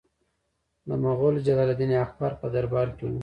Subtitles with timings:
[0.87, 3.11] د مغول جلال الدین اکبر په دربار کې و.